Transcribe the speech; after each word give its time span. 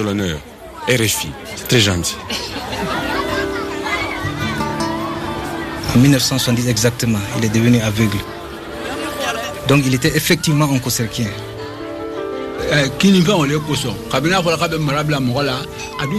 l'honneur. 0.00 0.38
RFI, 0.88 1.28
c'est 1.54 1.68
très 1.68 1.80
gentil. 1.80 2.16
En 5.94 5.98
1970 5.98 6.66
exactement, 6.68 7.18
il 7.36 7.44
est 7.44 7.50
devenu 7.50 7.78
aveugle. 7.80 8.16
Donc 9.68 9.82
il 9.86 9.92
était 9.94 10.16
effectivement 10.16 10.64
oncocerquien. 10.64 11.26
Eh, 12.72 12.88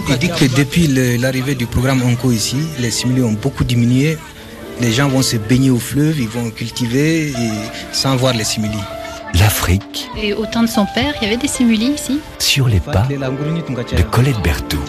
Il 0.10 0.18
dit 0.20 0.30
que 0.30 0.55
depuis 0.55 0.88
l'arrivée 1.18 1.55
du 1.55 1.66
programme 1.66 2.04
Onco 2.04 2.32
ici, 2.32 2.58
les 2.80 2.92
simili 2.92 3.24
ont 3.24 3.32
beaucoup 3.34 3.64
diminué. 3.64 4.20
Les 4.82 4.92
gens 4.92 5.08
vont 5.10 5.24
se 5.24 5.38
baigner 5.38 5.71
au 5.71 5.80
fleuve, 5.80 6.20
ils 6.20 6.28
vont 6.30 6.52
cultiver 6.52 7.30
et 7.30 7.52
sans 7.92 8.16
voir 8.18 8.36
les 8.36 8.44
simili. 8.44 8.78
L'Afrique 9.34 10.10
Et 10.22 10.34
au 10.34 10.46
temps 10.46 10.62
de 10.62 10.68
son 10.68 10.86
père, 10.86 11.14
il 11.20 11.24
y 11.24 11.28
avait 11.28 11.38
des 11.38 11.48
simulis 11.48 11.94
ici 11.94 12.20
sur 12.40 12.68
les 12.68 12.80
pas 12.80 13.08
de 13.08 14.02
Colette 14.04 14.40
Berthoud. 14.44 14.80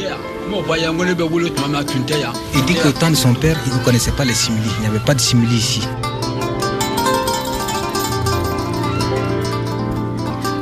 Il 2.54 2.64
dit 2.64 2.74
qu'au 2.74 2.92
temps 2.92 3.10
de 3.10 3.14
son 3.14 3.34
père, 3.34 3.56
il 3.66 3.72
ne 3.72 3.84
connaissait 3.84 4.12
pas 4.12 4.24
les 4.24 4.34
simili. 4.34 4.68
Il 4.78 4.80
n'y 4.82 4.86
avait 4.88 5.04
pas 5.04 5.14
de 5.14 5.20
simili 5.20 5.56
ici. 5.56 5.80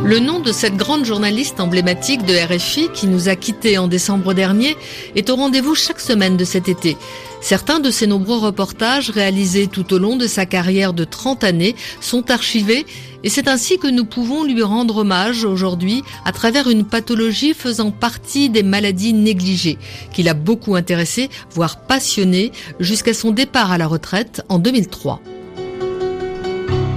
Le 0.04 0.18
nom 0.18 0.40
de 0.40 0.50
cette 0.50 0.76
grande 0.76 1.04
journaliste 1.04 1.60
emblématique 1.60 2.26
de 2.26 2.34
RFI 2.34 2.88
qui 2.92 3.06
nous 3.06 3.28
a 3.28 3.36
quittés 3.36 3.78
en 3.78 3.86
décembre 3.86 4.34
dernier 4.34 4.76
est 5.14 5.30
au 5.30 5.36
rendez-vous 5.36 5.76
chaque 5.76 6.00
semaine 6.00 6.36
de 6.36 6.44
cet 6.44 6.68
été. 6.68 6.96
Certains 7.40 7.78
de 7.78 7.90
ses 7.90 8.08
nombreux 8.08 8.38
reportages 8.38 9.10
réalisés 9.10 9.68
tout 9.68 9.94
au 9.94 9.98
long 9.98 10.16
de 10.16 10.26
sa 10.26 10.44
carrière 10.44 10.92
de 10.92 11.04
30 11.04 11.44
années 11.44 11.76
sont 12.00 12.30
archivés 12.32 12.84
et 13.22 13.28
c'est 13.28 13.46
ainsi 13.46 13.78
que 13.78 13.86
nous 13.86 14.04
pouvons 14.04 14.42
lui 14.42 14.62
rendre 14.62 14.98
hommage 14.98 15.44
aujourd'hui 15.44 16.02
à 16.24 16.32
travers 16.32 16.68
une 16.68 16.84
pathologie 16.84 17.54
faisant 17.54 17.92
partie 17.92 18.50
des 18.50 18.64
maladies 18.64 19.12
négligées 19.12 19.78
qui 20.12 20.24
l'a 20.24 20.34
beaucoup 20.34 20.74
intéressé, 20.74 21.30
voire 21.52 21.80
passionné 21.80 22.50
jusqu'à 22.80 23.14
son 23.14 23.30
départ 23.30 23.70
à 23.70 23.78
la 23.78 23.86
retraite 23.86 24.42
en 24.48 24.58
2003. 24.58 25.20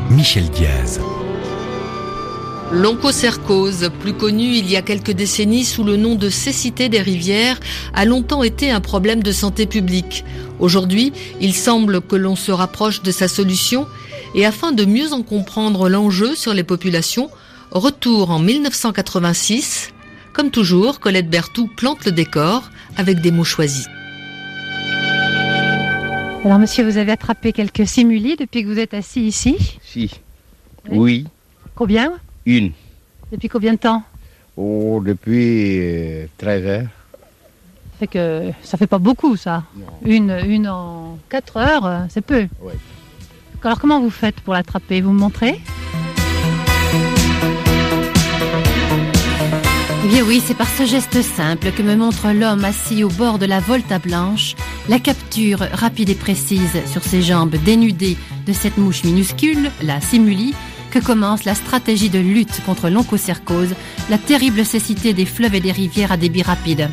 Michel 0.09 0.49
Diaz. 0.49 0.99
L'onchocercose, 2.75 3.89
plus 4.01 4.13
connue 4.13 4.55
il 4.55 4.69
y 4.69 4.75
a 4.75 4.81
quelques 4.81 5.13
décennies 5.13 5.63
sous 5.63 5.85
le 5.85 5.95
nom 5.95 6.15
de 6.15 6.29
cécité 6.29 6.89
des 6.89 6.99
rivières, 6.99 7.57
a 7.93 8.03
longtemps 8.03 8.43
été 8.43 8.69
un 8.69 8.81
problème 8.81 9.23
de 9.23 9.31
santé 9.31 9.65
publique. 9.65 10.25
Aujourd'hui, 10.59 11.13
il 11.39 11.53
semble 11.53 12.01
que 12.01 12.17
l'on 12.17 12.35
se 12.35 12.51
rapproche 12.51 13.01
de 13.01 13.11
sa 13.11 13.29
solution 13.29 13.87
et 14.35 14.45
afin 14.45 14.73
de 14.73 14.83
mieux 14.83 15.13
en 15.13 15.23
comprendre 15.23 15.87
l'enjeu 15.87 16.35
sur 16.35 16.53
les 16.53 16.65
populations, 16.65 17.29
retour 17.71 18.29
en 18.29 18.39
1986. 18.39 19.93
Comme 20.33 20.51
toujours, 20.51 20.99
Colette 20.99 21.29
Berthoud 21.29 21.69
plante 21.77 22.03
le 22.03 22.11
décor 22.11 22.69
avec 22.97 23.21
des 23.21 23.31
mots 23.31 23.45
choisis. 23.45 23.87
Alors 26.43 26.59
monsieur, 26.59 26.83
vous 26.83 26.97
avez 26.97 27.13
attrapé 27.13 27.53
quelques 27.53 27.87
simulis 27.87 28.35
depuis 28.35 28.63
que 28.63 28.67
vous 28.67 28.79
êtes 28.79 28.93
assis 28.93 29.21
ici? 29.21 29.55
Si. 29.81 30.11
Oui, 30.91 31.25
Combien? 31.73 32.13
Une. 32.45 32.71
Depuis 33.31 33.49
combien 33.49 33.73
de 33.73 33.79
temps 33.79 34.03
Oh, 34.57 35.01
depuis 35.05 35.79
euh, 35.79 36.25
13 36.37 36.65
heures. 36.65 36.87
Ça 37.91 37.99
fait 37.99 38.07
que 38.07 38.51
ça 38.63 38.77
fait 38.77 38.87
pas 38.87 38.99
beaucoup 38.99 39.35
ça. 39.35 39.63
Une, 40.03 40.37
une 40.45 40.67
en 40.67 41.17
4 41.29 41.57
heures, 41.57 41.85
euh, 41.85 41.99
c'est 42.09 42.21
peu. 42.21 42.47
Ouais. 42.61 42.73
Alors 43.63 43.79
comment 43.79 43.99
vous 43.99 44.11
faites 44.11 44.39
pour 44.41 44.53
l'attraper? 44.53 45.01
Vous 45.01 45.11
me 45.11 45.19
montrez? 45.19 45.59
Eh 50.03 50.07
bien 50.07 50.23
oui, 50.23 50.39
c'est 50.45 50.53
par 50.55 50.69
ce 50.69 50.85
geste 50.85 51.21
simple 51.23 51.71
que 51.71 51.81
me 51.81 51.95
montre 51.95 52.31
l'homme 52.31 52.63
assis 52.63 53.03
au 53.03 53.09
bord 53.09 53.39
de 53.39 53.47
la 53.47 53.59
Volta 53.59 53.97
Blanche, 53.97 54.55
la 54.87 54.99
capture 54.99 55.59
rapide 55.73 56.09
et 56.11 56.15
précise 56.15 56.79
sur 56.85 57.01
ses 57.03 57.23
jambes 57.23 57.55
dénudées 57.65 58.17
de 58.45 58.53
cette 58.53 58.77
mouche 58.77 59.03
minuscule, 59.03 59.71
la 59.81 59.99
simuli, 60.01 60.53
que 60.95 61.05
commence 61.05 61.43
la 61.43 61.55
stratégie 61.55 62.09
de 62.09 62.19
lutte 62.19 62.61
contre 62.65 62.89
l'onchocercose, 62.89 63.75
la 64.09 64.17
terrible 64.17 64.63
cécité 64.63 65.11
des 65.11 65.25
fleuves 65.25 65.55
et 65.55 65.59
des 65.59 65.73
rivières 65.73 66.13
à 66.13 66.15
débit 66.15 66.41
rapide. 66.41 66.89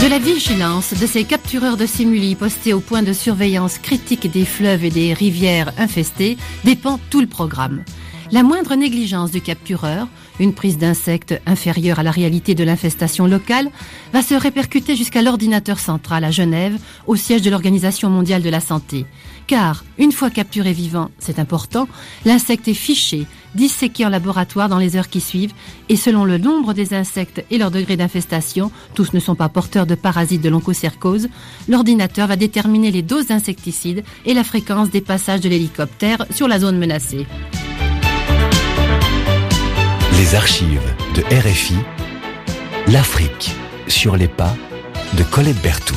De 0.00 0.08
la 0.08 0.20
vigilance 0.20 0.94
de 0.94 1.06
ces 1.06 1.24
captureurs 1.24 1.76
de 1.76 1.86
simuli 1.86 2.36
postés 2.36 2.72
au 2.72 2.78
point 2.78 3.02
de 3.02 3.12
surveillance 3.12 3.78
critique 3.78 4.30
des 4.30 4.44
fleuves 4.44 4.84
et 4.84 4.90
des 4.90 5.12
rivières 5.12 5.72
infestées 5.76 6.38
dépend 6.62 7.00
tout 7.10 7.20
le 7.20 7.26
programme. 7.26 7.82
La 8.30 8.42
moindre 8.42 8.74
négligence 8.74 9.30
du 9.30 9.40
captureur, 9.40 10.06
une 10.38 10.52
prise 10.52 10.76
d'insectes 10.76 11.40
inférieure 11.46 11.98
à 11.98 12.02
la 12.02 12.10
réalité 12.10 12.54
de 12.54 12.62
l'infestation 12.62 13.26
locale, 13.26 13.70
va 14.12 14.20
se 14.20 14.34
répercuter 14.34 14.96
jusqu'à 14.96 15.22
l'ordinateur 15.22 15.78
central 15.78 16.24
à 16.24 16.30
Genève, 16.30 16.78
au 17.06 17.16
siège 17.16 17.40
de 17.40 17.48
l'Organisation 17.48 18.10
mondiale 18.10 18.42
de 18.42 18.50
la 18.50 18.60
santé. 18.60 19.06
Car, 19.46 19.82
une 19.96 20.12
fois 20.12 20.28
capturé 20.28 20.74
vivant, 20.74 21.10
c'est 21.18 21.38
important, 21.38 21.88
l'insecte 22.26 22.68
est 22.68 22.74
fiché, 22.74 23.26
disséqué 23.54 24.04
en 24.04 24.10
laboratoire 24.10 24.68
dans 24.68 24.76
les 24.76 24.96
heures 24.96 25.08
qui 25.08 25.22
suivent, 25.22 25.54
et 25.88 25.96
selon 25.96 26.26
le 26.26 26.36
nombre 26.36 26.74
des 26.74 26.92
insectes 26.92 27.42
et 27.50 27.56
leur 27.56 27.70
degré 27.70 27.96
d'infestation, 27.96 28.70
tous 28.92 29.14
ne 29.14 29.20
sont 29.20 29.36
pas 29.36 29.48
porteurs 29.48 29.86
de 29.86 29.94
parasites 29.94 30.42
de 30.42 30.50
l'onchocercose, 30.50 31.30
l'ordinateur 31.66 32.26
va 32.26 32.36
déterminer 32.36 32.90
les 32.90 33.02
doses 33.02 33.28
d'insecticides 33.28 34.04
et 34.26 34.34
la 34.34 34.44
fréquence 34.44 34.90
des 34.90 35.00
passages 35.00 35.40
de 35.40 35.48
l'hélicoptère 35.48 36.26
sur 36.30 36.46
la 36.46 36.58
zone 36.58 36.76
menacée. 36.76 37.26
Les 40.16 40.34
archives 40.34 40.94
de 41.14 41.22
RFI. 41.22 41.74
L'Afrique 42.88 43.50
sur 43.86 44.16
les 44.16 44.28
pas 44.28 44.54
de 45.16 45.22
Colette 45.22 45.60
Berthoud. 45.62 45.96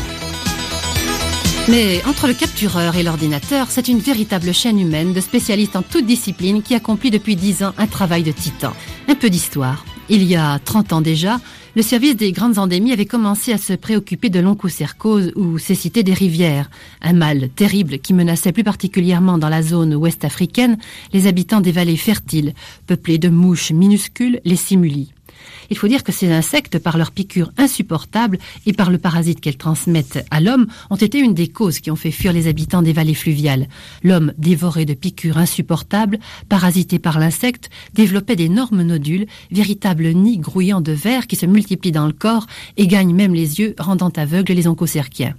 Mais 1.69 2.03
entre 2.05 2.27
le 2.27 2.33
captureur 2.33 2.95
et 2.95 3.03
l'ordinateur, 3.03 3.67
c'est 3.69 3.87
une 3.87 3.99
véritable 3.99 4.53
chaîne 4.53 4.79
humaine 4.79 5.13
de 5.13 5.21
spécialistes 5.21 5.75
en 5.75 5.81
toute 5.81 6.05
discipline 6.05 6.61
qui 6.61 6.75
accomplit 6.75 7.11
depuis 7.11 7.35
10 7.35 7.63
ans 7.63 7.73
un 7.77 7.87
travail 7.87 8.23
de 8.23 8.31
titan. 8.31 8.73
Un 9.07 9.15
peu 9.15 9.29
d'histoire. 9.29 9.85
Il 10.13 10.25
y 10.25 10.35
a 10.35 10.59
30 10.59 10.91
ans 10.91 10.99
déjà, 10.99 11.39
le 11.73 11.81
service 11.81 12.17
des 12.17 12.33
grandes 12.33 12.57
endémies 12.57 12.91
avait 12.91 13.05
commencé 13.05 13.53
à 13.53 13.57
se 13.57 13.71
préoccuper 13.71 14.27
de 14.27 14.41
l'onchocercose 14.41 15.31
ou 15.37 15.57
cécité 15.57 16.03
des 16.03 16.13
rivières, 16.13 16.69
un 17.01 17.13
mal 17.13 17.47
terrible 17.47 17.97
qui 17.97 18.13
menaçait 18.13 18.51
plus 18.51 18.65
particulièrement 18.65 19.37
dans 19.37 19.47
la 19.47 19.63
zone 19.63 19.95
ouest 19.95 20.25
africaine 20.25 20.77
les 21.13 21.27
habitants 21.27 21.61
des 21.61 21.71
vallées 21.71 21.95
fertiles, 21.95 22.55
peuplées 22.87 23.19
de 23.19 23.29
mouches 23.29 23.71
minuscules, 23.71 24.41
les 24.43 24.57
simulis. 24.57 25.13
Il 25.69 25.77
faut 25.77 25.87
dire 25.87 26.03
que 26.03 26.11
ces 26.11 26.31
insectes, 26.31 26.79
par 26.79 26.97
leur 26.97 27.11
piqûre 27.11 27.51
insupportable 27.57 28.37
et 28.65 28.73
par 28.73 28.91
le 28.91 28.97
parasite 28.97 29.39
qu'elles 29.39 29.57
transmettent 29.57 30.25
à 30.31 30.41
l'homme, 30.41 30.67
ont 30.89 30.95
été 30.95 31.19
une 31.19 31.33
des 31.33 31.47
causes 31.47 31.79
qui 31.79 31.91
ont 31.91 31.95
fait 31.95 32.11
fuir 32.11 32.33
les 32.33 32.47
habitants 32.47 32.81
des 32.81 32.93
vallées 32.93 33.13
fluviales. 33.13 33.67
L'homme, 34.03 34.33
dévoré 34.37 34.85
de 34.85 34.93
piqûres 34.93 35.37
insupportables, 35.37 36.19
parasité 36.49 36.99
par 36.99 37.19
l'insecte, 37.19 37.69
développait 37.93 38.35
d'énormes 38.35 38.83
nodules, 38.83 39.27
véritables 39.51 40.09
nids 40.09 40.39
grouillants 40.39 40.81
de 40.81 40.91
verre 40.91 41.27
qui 41.27 41.35
se 41.35 41.45
multiplient 41.45 41.91
dans 41.91 42.07
le 42.07 42.13
corps 42.13 42.47
et 42.77 42.87
gagnent 42.87 43.15
même 43.15 43.33
les 43.33 43.59
yeux, 43.59 43.75
rendant 43.79 44.09
aveugles 44.09 44.53
les 44.53 44.67
onchocerciens. 44.67 45.35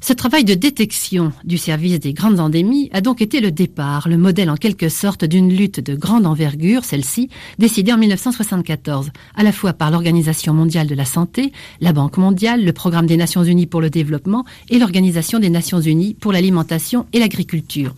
Ce 0.00 0.12
travail 0.12 0.44
de 0.44 0.54
détection 0.54 1.32
du 1.44 1.58
service 1.58 1.98
des 1.98 2.12
grandes 2.12 2.38
endémies 2.38 2.90
a 2.92 3.00
donc 3.00 3.22
été 3.22 3.40
le 3.40 3.50
départ, 3.50 4.08
le 4.08 4.18
modèle 4.18 4.50
en 4.50 4.56
quelque 4.56 4.88
sorte 4.88 5.24
d'une 5.24 5.52
lutte 5.52 5.80
de 5.80 5.94
grande 5.94 6.26
envergure, 6.26 6.84
celle-ci, 6.84 7.30
décidée 7.58 7.92
en 7.92 7.98
1974, 7.98 9.10
à 9.34 9.42
la 9.42 9.52
fois 9.52 9.72
par 9.72 9.90
l'Organisation 9.90 10.52
mondiale 10.52 10.86
de 10.86 10.94
la 10.94 11.04
santé, 11.04 11.52
la 11.80 11.92
Banque 11.92 12.18
mondiale, 12.18 12.64
le 12.64 12.72
Programme 12.72 13.06
des 13.06 13.16
Nations 13.16 13.42
unies 13.42 13.66
pour 13.66 13.80
le 13.80 13.90
développement 13.90 14.44
et 14.68 14.78
l'Organisation 14.78 15.38
des 15.38 15.50
Nations 15.50 15.80
unies 15.80 16.14
pour 16.14 16.32
l'alimentation 16.32 17.06
et 17.12 17.18
l'agriculture. 17.18 17.94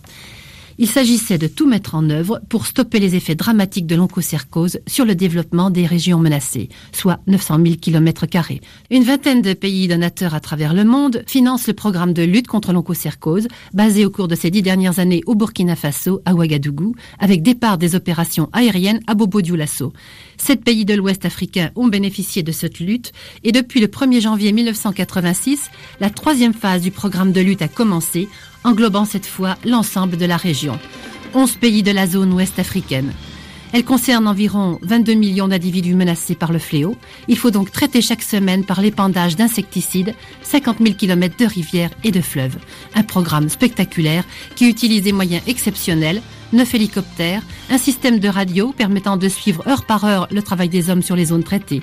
Il 0.81 0.87
s'agissait 0.87 1.37
de 1.37 1.47
tout 1.47 1.67
mettre 1.67 1.93
en 1.93 2.09
œuvre 2.09 2.39
pour 2.47 2.65
stopper 2.65 2.99
les 2.99 3.17
effets 3.17 3.35
dramatiques 3.35 3.85
de 3.85 3.97
l'onchocercose 3.97 4.79
sur 4.87 5.03
le 5.03 5.13
développement 5.13 5.69
des 5.69 5.85
régions 5.85 6.19
menacées, 6.19 6.69
soit 6.93 7.19
900 7.27 7.59
000 7.65 7.75
km. 7.81 8.25
Une 8.89 9.03
vingtaine 9.03 9.41
de 9.41 9.51
pays 9.51 9.89
donateurs 9.89 10.33
à 10.33 10.39
travers 10.39 10.73
le 10.73 10.85
monde 10.85 11.21
financent 11.27 11.67
le 11.67 11.73
programme 11.73 12.13
de 12.13 12.23
lutte 12.23 12.47
contre 12.47 12.71
l'onchocercose, 12.71 13.49
basé 13.73 14.05
au 14.05 14.09
cours 14.09 14.29
de 14.29 14.35
ces 14.35 14.51
dix 14.51 14.61
dernières 14.61 14.99
années 14.99 15.21
au 15.25 15.35
Burkina 15.35 15.75
Faso, 15.75 16.21
à 16.23 16.33
Ouagadougou, 16.33 16.95
avec 17.19 17.43
départ 17.43 17.77
des 17.77 17.95
opérations 17.95 18.47
aériennes 18.53 19.01
à 19.05 19.15
Bobo-Dioulasso. 19.15 19.91
Sept 20.37 20.63
pays 20.63 20.85
de 20.85 20.93
l'Ouest 20.93 21.25
africain 21.25 21.71
ont 21.75 21.89
bénéficié 21.89 22.41
de 22.41 22.53
cette 22.53 22.79
lutte 22.79 23.11
et 23.43 23.51
depuis 23.51 23.81
le 23.81 23.87
1er 23.87 24.21
janvier 24.21 24.53
1986, 24.53 25.71
la 25.99 26.09
troisième 26.09 26.53
phase 26.53 26.81
du 26.81 26.91
programme 26.91 27.33
de 27.33 27.41
lutte 27.41 27.61
a 27.63 27.67
commencé, 27.67 28.29
englobant 28.63 29.05
cette 29.05 29.25
fois 29.25 29.57
l'ensemble 29.65 30.17
de 30.17 30.25
la 30.25 30.37
région. 30.37 30.79
11 31.33 31.55
pays 31.57 31.83
de 31.83 31.91
la 31.91 32.07
zone 32.07 32.33
ouest 32.33 32.59
africaine. 32.59 33.13
Elle 33.71 33.85
concerne 33.85 34.27
environ 34.27 34.79
22 34.81 35.13
millions 35.13 35.47
d'individus 35.47 35.93
menacés 35.93 36.33
par 36.33 36.51
le 36.51 36.57
fléau. 36.57 36.97
Il 37.27 37.37
faut 37.37 37.51
donc 37.51 37.71
traiter 37.71 38.01
chaque 38.01 38.23
semaine 38.23 38.65
par 38.65 38.81
l'épandage 38.81 39.35
d'insecticides 39.35 40.15
50 40.41 40.77
000 40.79 40.95
km 40.95 41.37
de 41.37 41.45
rivières 41.45 41.91
et 42.03 42.11
de 42.11 42.21
fleuves. 42.21 42.57
Un 42.95 43.03
programme 43.03 43.47
spectaculaire 43.47 44.23
qui 44.55 44.67
utilise 44.67 45.03
des 45.03 45.11
moyens 45.11 45.43
exceptionnels, 45.45 46.21
9 46.53 46.75
hélicoptères, 46.75 47.43
un 47.69 47.77
système 47.77 48.19
de 48.19 48.27
radio 48.27 48.73
permettant 48.75 49.17
de 49.17 49.27
suivre 49.27 49.67
heure 49.67 49.83
par 49.83 50.05
heure 50.05 50.27
le 50.31 50.41
travail 50.41 50.69
des 50.69 50.89
hommes 50.89 51.01
sur 51.01 51.15
les 51.15 51.25
zones 51.25 51.43
traitées, 51.43 51.81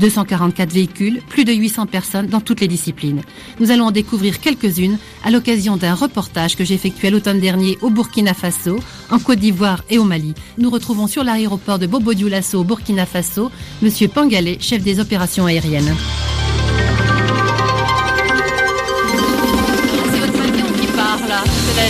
244 0.00 0.72
véhicules, 0.72 1.22
plus 1.28 1.44
de 1.44 1.52
800 1.52 1.86
personnes 1.86 2.26
dans 2.26 2.40
toutes 2.40 2.60
les 2.60 2.68
disciplines. 2.68 3.22
Nous 3.60 3.70
allons 3.70 3.86
en 3.86 3.90
découvrir 3.90 4.40
quelques-unes 4.40 4.98
à 5.24 5.30
l'occasion 5.30 5.76
d'un 5.76 5.94
reportage 5.94 6.56
que 6.56 6.64
j'ai 6.64 6.74
effectué 6.74 7.08
à 7.08 7.10
l'automne 7.10 7.40
dernier 7.40 7.78
au 7.80 7.90
Burkina 7.90 8.34
Faso, 8.34 8.80
en 9.10 9.18
Côte 9.18 9.38
d'Ivoire 9.38 9.84
et 9.90 9.98
au 9.98 10.04
Mali. 10.04 10.34
Nous 10.58 10.70
retrouvons 10.70 11.06
sur 11.06 11.24
l'aéroport 11.24 11.78
de 11.78 11.86
Bobo 11.86 12.14
Dioulasso 12.14 12.60
au 12.60 12.64
Burkina 12.64 13.06
Faso, 13.06 13.50
Monsieur 13.82 14.08
Pangalé, 14.08 14.58
chef 14.60 14.82
des 14.82 15.00
opérations 15.00 15.46
aériennes. 15.46 15.94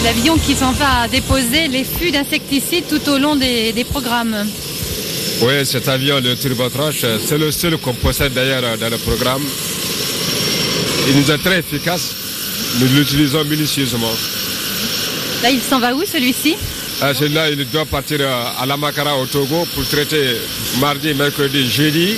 L'avion 0.05 0.37
qui 0.39 0.55
s'en 0.55 0.73
va 0.73 1.09
déposer 1.09 1.69
les 1.69 1.85
fûts 1.85 2.11
d'insecticides 2.11 2.85
tout 2.89 3.11
au 3.11 3.19
long 3.19 3.37
des, 3.37 3.85
programmes. 3.91 4.37
Oui, 5.43 5.65
cet 5.65 5.89
avion, 5.89 6.21
le 6.21 6.37
Turbotrash, 6.37 7.05
c'est 7.27 7.39
le 7.39 7.51
seul 7.51 7.77
qu'on 7.79 7.95
possède 7.95 8.33
d'ailleurs 8.33 8.63
dans 8.79 8.89
le 8.91 8.99
programme. 8.99 9.43
Il 11.09 11.17
nous 11.21 11.31
est 11.31 11.39
très 11.39 11.59
efficace. 11.61 12.15
Nous 12.81 12.87
l'utilisons 12.99 13.45
minutieusement. 13.45 14.13
Là, 15.43 15.51
il 15.51 15.61
s'en 15.61 15.79
va 15.79 15.95
où 15.95 16.03
celui-ci? 16.05 16.57
Ah, 17.01 17.15
Celui-là, 17.15 17.51
il 17.51 17.69
doit 17.71 17.87
partir 17.87 18.21
à 18.61 18.67
la 18.67 18.77
Makara 18.77 19.17
au 19.17 19.27
Togo 19.27 19.67
pour 19.75 19.87
traiter 19.87 20.37
mardi, 20.81 21.15
mercredi, 21.15 21.69
jeudi. 21.71 22.17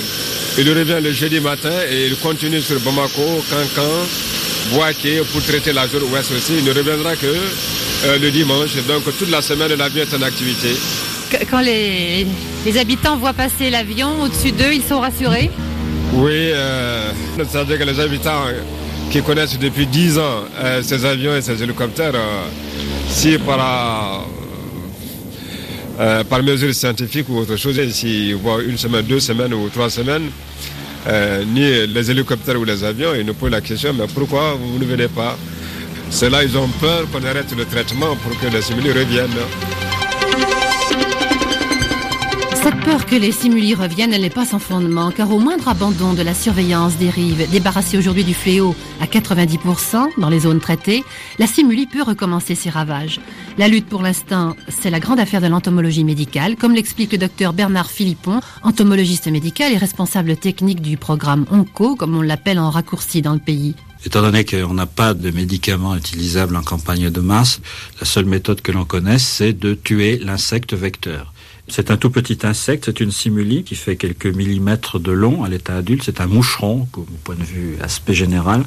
Il 0.57 0.67
revient 0.69 0.97
le 1.01 1.13
jeudi 1.13 1.39
matin 1.39 1.71
et 1.89 2.07
il 2.07 2.15
continue 2.17 2.61
sur 2.61 2.79
Bamako, 2.79 3.43
Cancan, 3.49 4.07
Boaké 4.73 5.21
pour 5.31 5.41
traiter 5.43 5.71
la 5.71 5.87
zone 5.87 6.03
ouest 6.11 6.31
aussi. 6.31 6.53
Il 6.57 6.63
ne 6.65 6.73
reviendra 6.73 7.15
que 7.15 7.27
euh, 8.03 8.17
le 8.19 8.31
dimanche. 8.31 8.75
Donc 8.87 9.03
toute 9.17 9.29
la 9.29 9.41
semaine, 9.41 9.73
l'avion 9.75 10.03
est 10.03 10.15
en 10.15 10.21
activité. 10.21 10.75
Quand 11.49 11.61
les, 11.61 12.25
habitants 12.79 13.17
voient 13.17 13.33
passer 13.33 13.69
l'avion 13.69 14.21
au-dessus 14.23 14.51
d'eux, 14.51 14.73
ils 14.73 14.83
sont 14.83 14.99
rassurés? 14.99 15.51
Oui, 16.13 16.31
euh, 16.33 17.11
c'est-à-dire 17.37 17.77
que 17.79 17.83
les 17.83 17.99
habitants 17.99 18.45
qui 19.09 19.21
connaissent 19.21 19.57
depuis 19.57 19.85
10 19.85 20.17
ans 20.17 20.23
euh, 20.61 20.81
ces 20.81 21.05
avions 21.05 21.35
et 21.35 21.41
ces 21.41 21.61
hélicoptères, 21.61 22.13
si 23.09 23.37
par, 23.37 24.25
par 26.29 26.43
mesure 26.43 26.73
scientifique 26.73 27.29
ou 27.29 27.37
autre 27.37 27.55
chose, 27.55 27.79
s'ils 27.91 28.35
voient 28.35 28.61
une 28.63 28.77
semaine, 28.77 29.05
deux 29.05 29.19
semaines 29.19 29.53
ou 29.53 29.69
trois 29.69 29.89
semaines, 29.89 30.29
ni 31.53 31.87
les 31.87 32.11
hélicoptères 32.11 32.59
ou 32.59 32.65
les 32.65 32.83
avions. 32.83 33.13
Ils 33.17 33.25
nous 33.25 33.33
posent 33.33 33.51
la 33.51 33.61
question, 33.61 33.93
mais 33.93 34.05
pourquoi 34.13 34.55
vous 34.55 34.79
ne 34.79 34.85
venez 34.85 35.07
pas? 35.07 35.37
C'est 36.11 36.29
là 36.29 36.43
ils 36.43 36.57
ont 36.57 36.67
peur 36.67 37.09
qu'on 37.09 37.23
arrête 37.23 37.51
le 37.55 37.65
traitement 37.65 38.15
pour 38.17 38.37
que 38.39 38.47
les 38.47 38.61
simulis 38.61 38.91
reviennent. 38.91 39.29
Cette 42.61 42.79
peur 42.81 43.07
que 43.07 43.15
les 43.15 43.31
simulis 43.31 43.73
reviennent, 43.73 44.11
n'est 44.11 44.29
pas 44.29 44.45
sans 44.45 44.59
fondement, 44.59 45.09
car 45.09 45.31
au 45.31 45.39
moindre 45.39 45.67
abandon 45.67 46.13
de 46.13 46.21
la 46.21 46.35
surveillance 46.35 46.95
des 46.97 47.09
rives, 47.09 47.49
débarrassée 47.49 47.97
aujourd'hui 47.97 48.23
du 48.23 48.35
fléau 48.35 48.75
à 48.99 49.05
90% 49.05 50.19
dans 50.19 50.29
les 50.29 50.41
zones 50.41 50.59
traitées, 50.59 51.03
la 51.39 51.47
simuli 51.47 51.87
peut 51.87 52.03
recommencer 52.03 52.53
ses 52.53 52.69
ravages. 52.69 53.19
La 53.57 53.67
lutte 53.67 53.87
pour 53.87 54.03
l'instant, 54.03 54.55
c'est 54.67 54.91
la 54.91 54.99
grande 54.99 55.19
affaire 55.19 55.41
de 55.41 55.47
l'entomologie 55.47 56.03
médicale, 56.03 56.55
comme 56.55 56.75
l'explique 56.75 57.13
le 57.13 57.17
docteur 57.17 57.53
Bernard 57.53 57.89
Philippon, 57.89 58.41
entomologiste 58.61 59.27
médical 59.27 59.71
et 59.73 59.77
responsable 59.77 60.37
technique 60.37 60.81
du 60.81 60.97
programme 60.97 61.47
ONCO, 61.49 61.95
comme 61.95 62.15
on 62.15 62.21
l'appelle 62.21 62.59
en 62.59 62.69
raccourci 62.69 63.23
dans 63.23 63.33
le 63.33 63.39
pays. 63.39 63.73
Étant 64.05 64.21
donné 64.21 64.45
qu'on 64.45 64.73
n'a 64.73 64.87
pas 64.87 65.13
de 65.13 65.29
médicaments 65.29 65.95
utilisables 65.95 66.55
en 66.55 66.63
campagne 66.63 67.09
de 67.09 67.21
masse, 67.21 67.61
la 67.99 68.05
seule 68.05 68.25
méthode 68.25 68.61
que 68.61 68.71
l'on 68.71 68.85
connaisse, 68.85 69.23
c'est 69.23 69.53
de 69.53 69.75
tuer 69.75 70.17
l'insecte 70.17 70.73
vecteur. 70.73 71.31
C'est 71.67 71.89
un 71.91 71.95
tout 71.95 72.09
petit 72.09 72.39
insecte, 72.43 72.85
c'est 72.85 72.99
une 72.99 73.11
simuli 73.11 73.63
qui 73.63 73.75
fait 73.75 73.95
quelques 73.95 74.25
millimètres 74.25 74.99
de 74.99 75.11
long 75.11 75.43
à 75.43 75.49
l'état 75.49 75.77
adulte. 75.77 76.01
C'est 76.03 76.19
un 76.19 76.25
moucheron, 76.27 76.87
au 76.97 77.05
point 77.23 77.35
de 77.35 77.43
vue 77.43 77.77
aspect 77.79 78.13
général, 78.13 78.65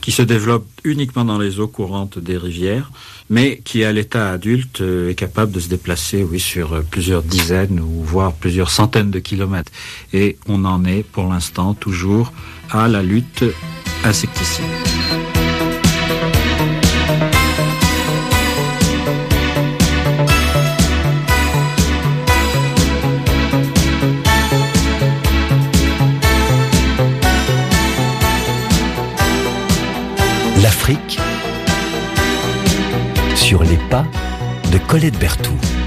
qui 0.00 0.12
se 0.12 0.22
développe 0.22 0.66
uniquement 0.84 1.24
dans 1.24 1.38
les 1.38 1.58
eaux 1.58 1.66
courantes 1.66 2.18
des 2.18 2.36
rivières, 2.36 2.92
mais 3.30 3.60
qui 3.64 3.82
à 3.82 3.92
l'état 3.92 4.30
adulte 4.30 4.80
euh, 4.80 5.10
est 5.10 5.16
capable 5.16 5.50
de 5.50 5.58
se 5.58 5.68
déplacer, 5.68 6.22
oui, 6.22 6.38
sur 6.38 6.74
euh, 6.74 6.82
plusieurs 6.88 7.22
dizaines 7.22 7.80
ou 7.80 8.04
voire 8.04 8.32
plusieurs 8.32 8.70
centaines 8.70 9.10
de 9.10 9.18
kilomètres. 9.18 9.72
Et 10.12 10.38
on 10.46 10.64
en 10.66 10.84
est 10.84 11.02
pour 11.02 11.28
l'instant 11.28 11.74
toujours 11.74 12.32
à 12.70 12.86
la 12.86 13.02
lutte 13.02 13.44
insecticide. 14.04 14.64
sur 33.46 33.62
les 33.62 33.76
pas 33.76 34.04
de 34.72 34.78
Colette 34.78 35.16
Berthoud. 35.20 35.85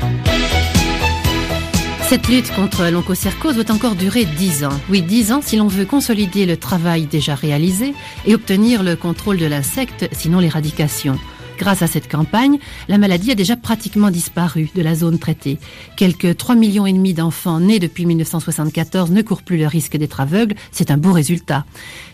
Cette 2.09 2.27
lutte 2.27 2.51
contre 2.55 2.89
l'onchocercose 2.89 3.53
doit 3.53 3.71
encore 3.71 3.93
durer 3.93 4.25
10 4.25 4.63
ans. 4.63 4.81
Oui, 4.89 5.03
10 5.03 5.31
ans 5.31 5.41
si 5.43 5.57
l'on 5.57 5.67
veut 5.67 5.85
consolider 5.85 6.47
le 6.47 6.57
travail 6.57 7.05
déjà 7.05 7.35
réalisé 7.35 7.93
et 8.25 8.33
obtenir 8.33 8.81
le 8.81 8.95
contrôle 8.95 9.37
de 9.37 9.45
l'insecte, 9.45 10.09
sinon 10.11 10.39
l'éradication. 10.39 11.19
Grâce 11.59 11.81
à 11.81 11.87
cette 11.87 12.09
campagne, 12.09 12.57
la 12.87 12.97
maladie 12.97 13.31
a 13.31 13.35
déjà 13.35 13.57
pratiquement 13.57 14.11
disparu 14.11 14.69
de 14.73 14.81
la 14.81 14.95
zone 14.95 15.19
traitée. 15.19 15.59
Quelques 15.97 16.37
3 16.37 16.55
millions 16.55 16.85
et 16.85 16.93
demi 16.93 17.13
d'enfants 17.13 17.59
nés 17.59 17.79
depuis 17.79 18.05
1974 18.05 19.11
ne 19.11 19.21
courent 19.21 19.43
plus 19.43 19.57
le 19.57 19.67
risque 19.67 19.97
d'être 19.97 20.21
aveugles. 20.21 20.55
C'est 20.71 20.89
un 20.89 20.95
beau 20.95 21.11
résultat. 21.11 21.65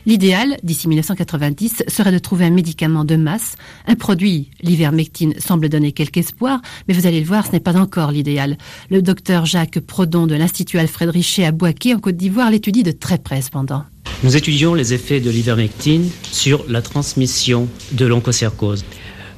L'idéal, 0.08 0.58
d'ici 0.64 0.88
1990, 0.88 1.84
serait 1.88 2.12
de 2.12 2.18
trouver 2.18 2.46
un 2.46 2.50
médicament 2.50 3.06
de 3.06 3.18
masse. 3.18 3.56
Un 3.86 3.94
produit, 3.94 4.50
l'ivermectine, 4.62 5.36
semble 5.40 5.70
donner 5.70 5.92
quelque 5.92 6.18
espoir, 6.18 6.60
mais 6.88 6.96
vous 6.96 7.06
allez 7.06 7.20
le 7.20 7.28
voir, 7.28 7.46
ce 7.46 7.52
n'est 7.52 7.60
pas 7.60 7.78
encore 7.78 8.10
l'idéal. 8.10 8.58
Le 8.90 9.04
docteur 9.04 9.46
Jacques 9.46 9.80
Prodon 9.80 10.26
de 10.26 10.34
l'Institut 10.34 10.80
Alfred 10.80 11.10
Richer 11.10 11.46
à 11.46 11.52
Boaké, 11.52 11.94
en 11.94 12.00
Côte 12.00 12.18
d'Ivoire, 12.18 12.50
l'étudie 12.50 12.82
de 12.82 12.92
très 12.92 13.20
près 13.20 13.44
cependant. 13.44 13.84
Nous 14.24 14.36
étudions 14.36 14.74
les 14.74 14.94
effets 14.94 15.20
de 15.20 15.30
l'ivermectine 15.30 16.10
sur 16.32 16.66
la 16.68 16.82
transmission 16.82 17.68
de 17.92 18.06
l'onchocercose. 18.06 18.84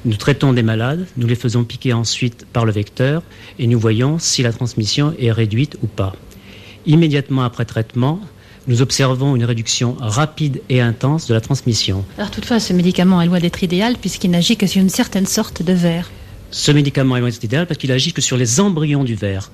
Nous 0.04 0.16
traitons 0.16 0.52
des 0.52 0.62
malades, 0.62 1.06
nous 1.16 1.26
les 1.26 1.34
faisons 1.34 1.64
piquer 1.64 1.92
ensuite 1.92 2.46
par 2.52 2.64
le 2.64 2.70
vecteur 2.70 3.22
et 3.58 3.66
nous 3.66 3.80
voyons 3.80 4.20
si 4.20 4.42
la 4.42 4.52
transmission 4.52 5.12
est 5.18 5.32
réduite 5.32 5.76
ou 5.82 5.88
pas. 5.88 6.14
Immédiatement 6.86 7.42
après 7.42 7.64
traitement, 7.64 8.20
nous 8.68 8.80
observons 8.80 9.34
une 9.34 9.44
réduction 9.44 9.96
rapide 9.98 10.60
et 10.68 10.80
intense 10.80 11.26
de 11.26 11.34
la 11.34 11.40
transmission. 11.40 12.04
Alors 12.16 12.30
toutefois, 12.30 12.60
ce 12.60 12.72
médicament 12.72 13.20
est 13.22 13.26
loin 13.26 13.40
d'être 13.40 13.64
idéal 13.64 13.96
puisqu'il 13.96 14.30
n'agit 14.30 14.56
que 14.56 14.68
sur 14.68 14.80
une 14.80 14.88
certaine 14.88 15.26
sorte 15.26 15.62
de 15.62 15.72
verre. 15.72 16.10
Ce 16.52 16.70
médicament 16.70 17.16
est 17.16 17.20
loin 17.20 17.30
d'être 17.30 17.42
idéal 17.42 17.66
parce 17.66 17.78
qu'il 17.78 17.90
agit 17.90 18.12
que 18.12 18.20
sur 18.20 18.36
les 18.36 18.60
embryons 18.60 19.02
du 19.02 19.16
verre. 19.16 19.50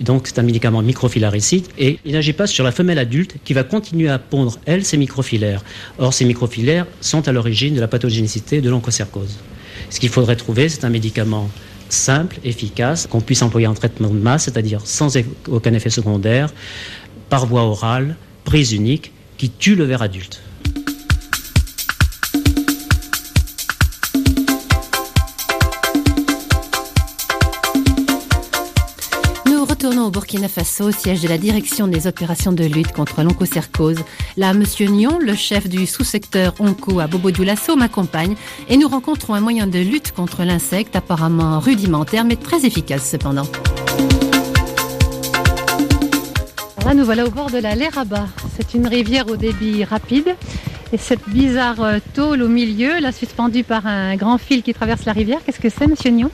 Donc 0.00 0.26
c'est 0.26 0.38
un 0.38 0.42
médicament 0.42 0.82
microfilaricide 0.82 1.66
et 1.78 1.98
il 2.04 2.12
n'agit 2.12 2.34
pas 2.34 2.46
sur 2.46 2.62
la 2.62 2.72
femelle 2.72 2.98
adulte 2.98 3.36
qui 3.42 3.54
va 3.54 3.64
continuer 3.64 4.10
à 4.10 4.18
pondre, 4.18 4.58
elle, 4.66 4.84
ses 4.84 4.98
microfilaires. 4.98 5.64
Or, 5.98 6.12
ces 6.12 6.26
microfilaires 6.26 6.86
sont 7.00 7.26
à 7.26 7.32
l'origine 7.32 7.74
de 7.74 7.80
la 7.80 7.88
pathogénicité 7.88 8.60
de 8.60 8.68
l'onchocercose. 8.68 9.38
Ce 9.90 10.00
qu'il 10.00 10.08
faudrait 10.08 10.36
trouver, 10.36 10.68
c'est 10.68 10.84
un 10.84 10.90
médicament 10.90 11.48
simple, 11.88 12.38
efficace, 12.44 13.06
qu'on 13.06 13.20
puisse 13.20 13.42
employer 13.42 13.66
en 13.66 13.74
traitement 13.74 14.08
de 14.08 14.18
masse, 14.18 14.44
c'est-à-dire 14.44 14.80
sans 14.84 15.16
aucun 15.48 15.72
effet 15.72 15.90
secondaire, 15.90 16.52
par 17.28 17.46
voie 17.46 17.62
orale, 17.62 18.16
prise 18.44 18.72
unique, 18.72 19.12
qui 19.36 19.50
tue 19.50 19.74
le 19.74 19.84
ver 19.84 20.02
adulte. 20.02 20.42
Retournons 29.80 30.06
au 30.06 30.10
Burkina 30.10 30.48
Faso, 30.48 30.90
siège 30.90 31.20
de 31.20 31.28
la 31.28 31.38
direction 31.38 31.86
des 31.86 32.08
opérations 32.08 32.50
de 32.50 32.64
lutte 32.64 32.90
contre 32.90 33.22
l'onchocercose. 33.22 34.00
Là, 34.36 34.52
Monsieur 34.52 34.88
Nyon, 34.88 35.20
le 35.20 35.36
chef 35.36 35.68
du 35.68 35.86
sous-secteur 35.86 36.52
onco 36.58 36.98
à 36.98 37.06
Bobo 37.06 37.30
Dioulasso, 37.30 37.76
m'accompagne 37.76 38.34
et 38.68 38.76
nous 38.76 38.88
rencontrons 38.88 39.34
un 39.34 39.40
moyen 39.40 39.68
de 39.68 39.78
lutte 39.78 40.10
contre 40.10 40.42
l'insecte 40.42 40.96
apparemment 40.96 41.60
rudimentaire 41.60 42.24
mais 42.24 42.34
très 42.34 42.66
efficace 42.66 43.08
cependant. 43.08 43.46
Là, 46.84 46.94
nous 46.94 47.04
voilà 47.04 47.24
au 47.24 47.30
bord 47.30 47.52
de 47.52 47.58
la 47.58 47.76
Léraba. 47.76 48.26
C'est 48.56 48.74
une 48.74 48.88
rivière 48.88 49.28
au 49.28 49.36
débit 49.36 49.84
rapide. 49.84 50.34
Et 50.92 50.98
cette 50.98 51.28
bizarre 51.28 51.80
euh, 51.82 51.98
tôle 52.14 52.42
au 52.42 52.48
milieu, 52.48 52.98
là 52.98 53.12
suspendue 53.12 53.62
par 53.62 53.86
un 53.86 54.16
grand 54.16 54.38
fil 54.38 54.64
qui 54.64 54.74
traverse 54.74 55.04
la 55.04 55.12
rivière, 55.12 55.38
qu'est-ce 55.46 55.60
que 55.60 55.68
c'est, 55.68 55.86
monsieur 55.86 56.10
Nyon 56.10 56.32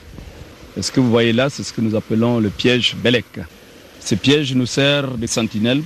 ce 0.80 0.90
que 0.90 1.00
vous 1.00 1.10
voyez 1.10 1.32
là, 1.32 1.50
c'est 1.50 1.62
ce 1.62 1.72
que 1.72 1.80
nous 1.80 1.94
appelons 1.94 2.40
le 2.40 2.50
piège 2.50 2.96
Belek. 3.02 3.40
Ce 4.00 4.14
piège 4.14 4.54
nous 4.54 4.66
sert 4.66 5.16
de 5.16 5.26
sentinelle 5.26 5.82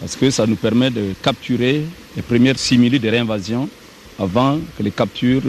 parce 0.00 0.16
que 0.16 0.30
ça 0.30 0.46
nous 0.46 0.56
permet 0.56 0.90
de 0.90 1.14
capturer 1.22 1.82
les 2.16 2.22
premières 2.22 2.58
simili 2.58 2.98
de 2.98 3.08
réinvasion 3.08 3.68
avant 4.18 4.58
que 4.76 4.82
les 4.82 4.90
captures 4.90 5.42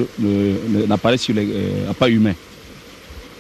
n'apparaissent 0.88 1.24
sur 1.24 1.36
les 1.36 1.48
euh, 1.52 2.08
humains. 2.08 2.36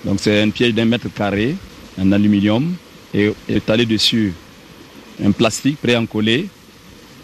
Donc 0.03 0.19
c'est 0.19 0.41
un 0.41 0.49
piège 0.49 0.73
d'un 0.73 0.85
mètre 0.85 1.07
carré, 1.13 1.55
en 1.99 2.11
aluminium, 2.11 2.73
et 3.13 3.31
étalé 3.47 3.85
dessus 3.85 4.33
un 5.23 5.31
plastique 5.31 5.77
pré-encollé. 5.81 6.47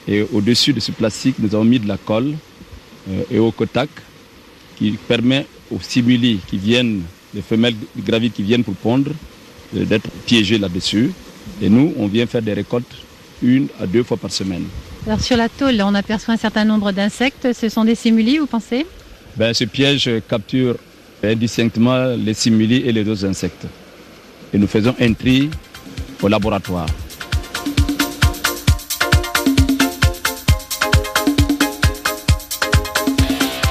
Et 0.08 0.26
au-dessus 0.34 0.74
de 0.74 0.80
ce 0.80 0.92
plastique, 0.92 1.36
nous 1.40 1.54
avons 1.54 1.66
mis 1.66 1.80
de 1.80 1.88
la 1.88 1.98
colle 1.98 2.34
euh, 3.10 3.24
et 3.30 3.40
au 3.40 3.52
kotak 3.52 3.90
qui 4.78 4.92
permet 4.92 5.46
aux 5.70 5.80
simili 5.82 6.40
qui 6.48 6.58
viennent, 6.58 7.02
les 7.34 7.42
femelles 7.42 7.76
gravides 7.98 8.34
qui 8.34 8.44
viennent 8.44 8.64
pour 8.64 8.76
pondre, 8.76 9.12
euh, 9.76 9.86
d'être 9.86 10.10
piégées 10.26 10.58
là-dessus. 10.58 11.12
Et 11.62 11.70
nous, 11.70 11.94
on 11.98 12.08
vient 12.08 12.26
faire 12.26 12.42
des 12.42 12.54
récoltes 12.54 12.96
une 13.42 13.68
à 13.80 13.88
deux 13.88 14.04
fois 14.04 14.18
par 14.18 14.32
semaine. 14.32 14.66
Alors 15.06 15.22
sur 15.22 15.38
la 15.38 15.48
tôle, 15.50 15.82
on 15.82 15.96
aperçoit 15.96 16.34
un 16.34 16.38
certain 16.38 16.66
nombre 16.66 16.92
d'insectes. 16.92 17.54
Ce 17.54 17.70
sont 17.70 17.86
des 17.86 17.96
simili, 17.96 18.38
vous 18.38 18.48
pensez? 18.48 18.86
Ben, 19.38 19.54
Ce 19.54 19.64
piège 19.64 20.10
capture 20.28 20.76
indistinctement 21.24 22.16
les 22.16 22.34
simili 22.34 22.78
et 22.78 22.92
les 22.92 23.08
autres 23.08 23.26
insectes. 23.26 23.66
Et 24.54 24.58
nous 24.58 24.68
faisons 24.68 24.96
un 25.00 25.14
tri 25.14 25.50
au 26.22 26.28
laboratoire. 26.28 26.88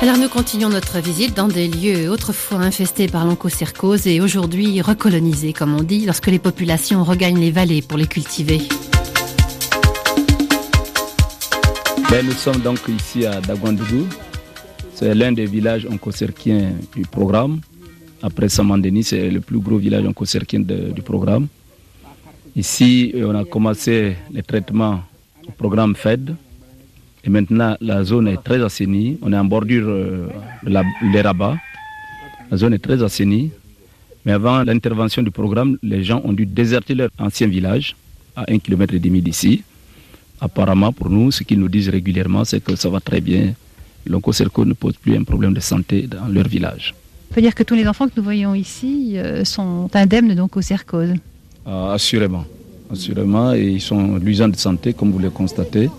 Alors 0.00 0.16
nous 0.16 0.28
continuons 0.28 0.68
notre 0.68 1.00
visite 1.00 1.36
dans 1.36 1.48
des 1.48 1.66
lieux 1.66 2.08
autrefois 2.08 2.58
infestés 2.58 3.08
par 3.08 3.24
l'oncocercose 3.26 4.06
et 4.06 4.20
aujourd'hui 4.20 4.80
recolonisés, 4.80 5.52
comme 5.52 5.74
on 5.74 5.82
dit, 5.82 6.06
lorsque 6.06 6.28
les 6.28 6.38
populations 6.38 7.02
regagnent 7.02 7.40
les 7.40 7.50
vallées 7.50 7.82
pour 7.82 7.98
les 7.98 8.06
cultiver. 8.06 8.60
Ben, 12.08 12.24
nous 12.24 12.32
sommes 12.32 12.60
donc 12.60 12.78
ici 12.88 13.26
à 13.26 13.40
Dagwandougou. 13.40 14.06
C'est 14.94 15.16
l'un 15.16 15.32
des 15.32 15.46
villages 15.46 15.84
oncocerquiens 15.90 16.74
du 16.94 17.02
programme. 17.02 17.60
Après 18.22 18.48
Samandeni, 18.48 19.02
c'est 19.02 19.28
le 19.30 19.40
plus 19.40 19.58
gros 19.58 19.78
village 19.78 20.06
oncocerquien 20.06 20.60
du 20.60 21.02
programme. 21.02 21.48
Ici, 22.54 23.12
on 23.16 23.34
a 23.34 23.44
commencé 23.44 24.16
les 24.32 24.44
traitements 24.44 25.00
au 25.46 25.50
programme 25.50 25.96
FED. 25.96 26.36
Et 27.24 27.30
maintenant, 27.30 27.76
la 27.80 28.04
zone 28.04 28.28
est 28.28 28.42
très 28.42 28.62
assainie. 28.62 29.18
On 29.22 29.32
est 29.32 29.36
en 29.38 29.44
bordure 29.44 29.86
euh, 29.88 30.28
de 30.62 30.70
la, 30.70 30.82
des 31.12 31.20
rabats. 31.20 31.56
La 32.50 32.56
zone 32.56 32.74
est 32.74 32.78
très 32.78 33.02
assainie. 33.02 33.50
Mais 34.24 34.32
avant 34.32 34.62
l'intervention 34.62 35.22
du 35.22 35.30
programme, 35.30 35.78
les 35.82 36.04
gens 36.04 36.20
ont 36.24 36.32
dû 36.32 36.46
déserter 36.46 36.94
leur 36.94 37.10
ancien 37.18 37.46
village 37.46 37.96
à 38.36 38.44
un 38.48 38.58
kilomètre 38.58 38.94
et 38.94 38.98
demi 38.98 39.20
d'ici. 39.22 39.62
Apparemment, 40.40 40.92
pour 40.92 41.10
nous, 41.10 41.30
ce 41.30 41.42
qu'ils 41.42 41.58
nous 41.58 41.68
disent 41.68 41.88
régulièrement, 41.88 42.44
c'est 42.44 42.62
que 42.62 42.76
ça 42.76 42.88
va 42.88 43.00
très 43.00 43.20
bien. 43.20 43.54
L'oncocerco 44.06 44.64
ne 44.64 44.72
pose 44.74 44.94
plus 44.94 45.16
un 45.16 45.24
problème 45.24 45.52
de 45.52 45.60
santé 45.60 46.02
dans 46.06 46.26
leur 46.28 46.46
village. 46.46 46.94
On 47.30 47.34
peut 47.34 47.42
dire 47.42 47.54
que 47.54 47.62
tous 47.62 47.74
les 47.74 47.86
enfants 47.86 48.06
que 48.06 48.12
nous 48.16 48.22
voyons 48.22 48.54
ici 48.54 49.14
euh, 49.16 49.44
sont 49.44 49.90
indemnes 49.94 50.34
d'oncocercose. 50.34 51.14
Ah, 51.66 51.92
assurément. 51.92 52.44
Assurément, 52.90 53.52
et 53.52 53.66
ils 53.66 53.80
sont 53.82 54.16
luisants 54.16 54.48
de 54.48 54.56
santé, 54.56 54.94
comme 54.94 55.10
vous 55.10 55.18
le 55.18 55.28
constatez. 55.30 55.90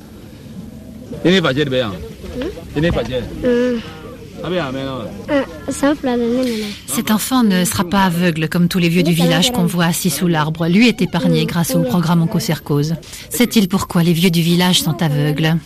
Cet 6.88 7.12
enfant 7.12 7.44
ne 7.44 7.66
sera 7.66 7.84
pas 7.84 8.04
aveugle 8.06 8.48
comme 8.48 8.68
tous 8.68 8.80
les 8.80 8.90
vieux 8.90 9.04
du 9.04 9.12
village 9.12 9.52
qu'on 9.52 9.66
voit 9.66 9.86
assis 9.86 10.10
sous 10.10 10.28
l'arbre. 10.28 10.68
Lui 10.68 10.88
est 10.88 11.02
épargné 11.02 11.46
grâce 11.46 11.76
au 11.76 11.82
programme 11.82 12.22
Oncocercose. 12.22 12.96
Sait-il 13.30 13.68
pourquoi 13.68 14.04
les 14.04 14.14
vieux 14.14 14.32
du 14.32 14.42
village 14.42 14.82
sont 14.82 15.02
aveugles? 15.02 15.58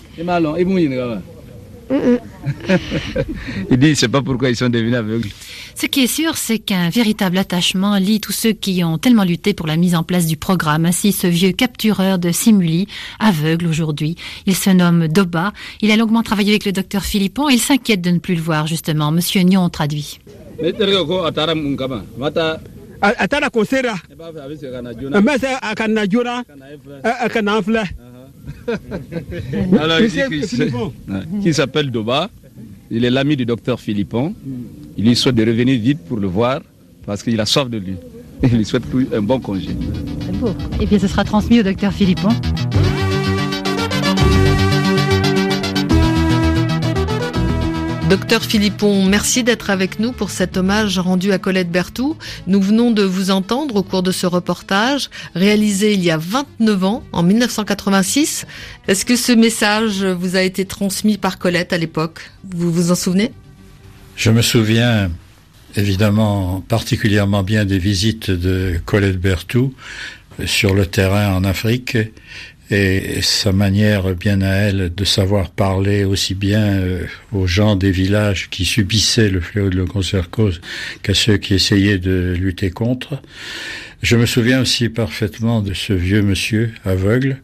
Il 3.72 3.78
dit, 3.78 3.96
c'est 3.96 4.08
pas 4.08 4.22
pourquoi 4.22 4.50
ils 4.50 4.56
sont 4.56 4.70
devenus 4.70 4.96
aveugles. 4.96 5.30
Ce 5.75 5.86
qui 5.88 6.04
est 6.04 6.08
sûr, 6.08 6.38
c'est 6.38 6.60
qu'un 6.60 6.90
véritable 6.90 7.38
attachement 7.38 7.98
lie 7.98 8.20
tous 8.20 8.32
ceux 8.32 8.52
qui 8.52 8.84
ont 8.84 8.98
tellement 8.98 9.24
lutté 9.24 9.54
pour 9.54 9.68
la 9.68 9.75
mise 9.75 9.96
en 9.96 10.04
place 10.04 10.25
du 10.25 10.38
programme. 10.38 10.86
Ainsi, 10.86 11.12
ce 11.12 11.28
vieux 11.28 11.52
captureur 11.52 12.20
de 12.20 12.32
simuli, 12.32 12.88
aveugle 13.20 13.68
aujourd'hui, 13.68 14.16
il 14.46 14.56
se 14.56 14.70
nomme 14.70 15.08
Doba. 15.08 15.54
Il 15.82 15.92
a 15.92 15.98
longuement 15.98 16.24
travaillé 16.24 16.52
avec 16.52 16.66
le 16.66 16.72
docteur 16.72 17.04
Philippon 17.04 17.50
et 17.50 17.54
il 17.54 17.60
s'inquiète 17.60 18.02
de 18.02 18.12
ne 18.12 18.20
plus 18.20 18.36
le 18.36 18.42
voir, 18.42 18.68
justement. 18.68 19.12
Monsieur 19.12 19.42
Nyon 19.42 19.70
traduit. 19.70 20.20
Alors, 29.80 30.00
qui 31.42 31.54
s'appelle 31.54 31.92
Doba. 31.92 32.30
Il 32.92 33.06
est 33.06 33.10
l'ami 33.10 33.36
du 33.36 33.46
docteur 33.46 33.80
Philippon. 33.80 34.36
Il 34.98 35.06
lui 35.06 35.16
souhaite 35.16 35.36
de 35.36 35.46
revenir 35.46 35.80
vite 35.80 36.00
pour 36.08 36.18
le 36.18 36.28
voir 36.28 36.62
parce 37.06 37.24
qu'il 37.24 37.40
a 37.40 37.46
soif 37.46 37.70
de 37.70 37.78
lui. 37.78 37.96
Il 38.44 38.58
lui 38.58 38.66
souhaite 38.66 38.84
un 39.14 39.22
bon 39.22 39.40
congé. 39.40 39.70
Très 40.20 40.32
beau. 40.34 40.54
Et 40.80 40.86
bien, 40.86 41.00
ce 41.00 41.08
sera 41.08 41.24
transmis 41.24 41.60
au 41.62 41.64
docteur 41.64 41.92
Philippon. 41.94 42.30
Docteur 48.10 48.44
Philippon, 48.44 49.06
merci 49.06 49.44
d'être 49.44 49.70
avec 49.70 49.98
nous 50.00 50.12
pour 50.12 50.30
cet 50.30 50.58
hommage 50.58 51.00
rendu 51.00 51.32
à 51.32 51.40
Colette 51.40 51.72
Berthoud. 51.72 52.18
Nous 52.48 52.62
venons 52.62 52.92
de 52.92 53.02
vous 53.02 53.32
entendre 53.32 53.78
au 53.78 53.84
cours 53.84 54.04
de 54.04 54.12
ce 54.12 54.28
reportage, 54.28 55.10
réalisé 55.36 55.94
il 55.94 56.04
y 56.04 56.12
a 56.12 56.18
29 56.18 56.84
ans, 56.84 57.04
en 57.14 57.24
1986. 57.24 58.46
Est-ce 58.90 59.06
que 59.06 59.16
ce 59.16 59.32
message 59.32 60.04
vous 60.04 60.36
a 60.36 60.42
été 60.42 60.66
transmis 60.66 61.18
par 61.18 61.40
Colette 61.40 61.72
à 61.72 61.78
l'époque? 61.78 62.30
Vous 62.44 62.72
vous 62.72 62.92
en 62.92 62.96
souvenez? 62.96 63.32
Je 64.18 64.32
me 64.32 64.42
souviens 64.42 65.10
évidemment 65.76 66.62
particulièrement 66.68 67.42
bien 67.42 67.64
des 67.64 67.80
visites 67.80 68.30
de 68.30 68.80
Colette 68.86 69.20
Berthoud 69.20 69.72
sur 70.46 70.74
le 70.74 70.86
terrain 70.86 71.34
en 71.36 71.44
Afrique 71.44 71.98
et 72.74 73.22
sa 73.22 73.51
manière 73.51 74.15
bien 74.15 74.42
à 74.42 74.50
elle 74.50 74.94
de 74.94 75.06
savoir 75.06 75.51
parler 75.51 76.03
aussi 76.03 76.34
bien 76.34 76.80
euh, 76.80 77.06
aux 77.32 77.46
gens 77.46 77.75
des 77.75 77.92
villages 77.92 78.50
qui 78.50 78.65
subissaient 78.65 79.30
le 79.30 79.39
fléau 79.39 79.70
de 79.70 79.77
l'oncocercose 79.77 80.60
qu'à 81.03 81.13
ceux 81.13 81.38
qui 81.38 81.53
essayaient 81.53 82.00
de 82.00 82.36
lutter 82.38 82.72
contre. 82.72 83.22
Je 84.01 84.15
me 84.15 84.25
souviens 84.25 84.62
aussi 84.62 84.89
parfaitement 84.89 85.62
de 85.62 85.74
ce 85.74 85.94
vieux 85.94 86.24
monsieur 86.24 86.72
aveugle, 86.84 87.38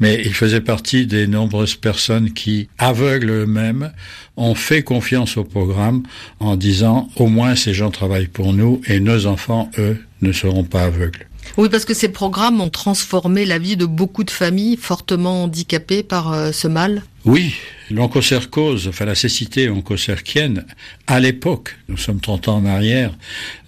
mais 0.00 0.22
il 0.24 0.34
faisait 0.34 0.60
partie 0.60 1.06
des 1.06 1.26
nombreuses 1.26 1.74
personnes 1.74 2.32
qui, 2.32 2.68
aveugles 2.78 3.30
eux-mêmes, 3.30 3.92
ont 4.36 4.54
fait 4.54 4.82
confiance 4.82 5.36
au 5.36 5.44
programme 5.44 6.02
en 6.40 6.56
disant 6.56 7.08
au 7.16 7.26
moins 7.26 7.56
ces 7.56 7.74
gens 7.74 7.90
travaillent 7.90 8.28
pour 8.28 8.52
nous 8.52 8.80
et 8.86 9.00
nos 9.00 9.26
enfants, 9.26 9.70
eux, 9.78 9.98
ne 10.22 10.32
seront 10.32 10.64
pas 10.64 10.84
aveugles. 10.84 11.26
Oui, 11.56 11.68
parce 11.68 11.84
que 11.84 11.94
ces 11.94 12.08
programmes 12.08 12.60
ont 12.60 12.68
transformé 12.68 13.44
la 13.44 13.58
vie 13.58 13.76
de 13.76 13.86
beaucoup 13.86 14.24
de 14.24 14.30
familles 14.30 14.76
fortement 14.76 15.44
handicapées 15.44 16.02
par 16.02 16.32
euh, 16.32 16.52
ce 16.52 16.68
mal. 16.68 17.02
Oui, 17.24 17.54
l'oncocercose, 17.90 18.88
enfin 18.88 19.04
la 19.04 19.14
cécité 19.14 19.68
oncocerquienne, 19.68 20.64
à 21.06 21.20
l'époque, 21.20 21.76
nous 21.88 21.96
sommes 21.96 22.20
30 22.20 22.48
ans 22.48 22.56
en 22.58 22.66
arrière, 22.66 23.16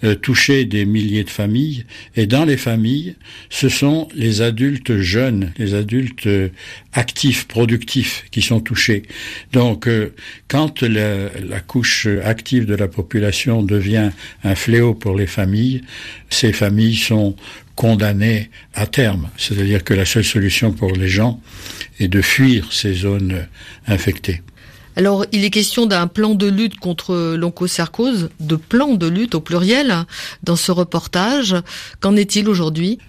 euh, 0.03 0.15
touchait 0.15 0.65
des 0.65 0.85
milliers 0.85 1.23
de 1.23 1.29
familles. 1.29 1.85
Et 2.15 2.27
dans 2.27 2.45
les 2.45 2.57
familles, 2.57 3.15
ce 3.49 3.69
sont 3.69 4.07
les 4.15 4.41
adultes 4.41 4.99
jeunes, 4.99 5.53
les 5.57 5.73
adultes 5.73 6.27
euh, 6.27 6.49
actifs, 6.93 7.47
productifs 7.47 8.25
qui 8.31 8.41
sont 8.41 8.59
touchés. 8.59 9.03
Donc, 9.53 9.87
euh, 9.87 10.13
quand 10.47 10.81
la, 10.81 11.29
la, 11.39 11.59
couche 11.59 12.07
active 12.23 12.65
de 12.65 12.75
la 12.75 12.87
population 12.87 13.63
devient 13.63 14.11
un 14.43 14.55
fléau 14.55 14.93
pour 14.93 15.15
les 15.15 15.27
familles, 15.27 15.81
ces 16.29 16.53
familles 16.53 16.95
sont 16.95 17.35
condamnées 17.75 18.49
à 18.73 18.85
terme. 18.85 19.29
C'est-à-dire 19.37 19.83
que 19.83 19.93
la 19.93 20.05
seule 20.05 20.23
solution 20.23 20.71
pour 20.71 20.91
les 20.91 21.07
gens 21.07 21.41
est 21.99 22.07
de 22.07 22.21
fuir 22.21 22.71
ces 22.71 22.93
zones 22.93 23.47
infectées. 23.87 24.10
Alors, 24.95 25.25
il 25.31 25.45
est 25.45 25.49
question 25.49 25.85
d'un 25.85 26.07
plan 26.07 26.35
de 26.35 26.47
lutte 26.47 26.77
contre 26.77 27.35
l'oncocercose, 27.37 28.29
de 28.39 28.55
plan 28.55 28.95
de 28.95 29.07
lutte 29.07 29.35
au 29.35 29.41
pluriel, 29.41 30.05
dans 30.43 30.57
ce 30.57 30.71
reportage. 30.71 31.55
Qu'en 32.01 32.15
est-il 32.15 32.49
aujourd'hui? 32.49 32.99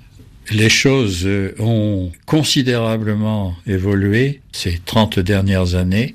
Les 0.50 0.68
choses 0.68 1.28
ont 1.58 2.10
considérablement 2.26 3.54
évolué 3.66 4.40
ces 4.52 4.80
30 4.84 5.20
dernières 5.20 5.74
années. 5.76 6.14